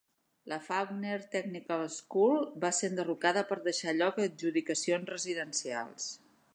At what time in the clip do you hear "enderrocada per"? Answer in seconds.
2.93-3.61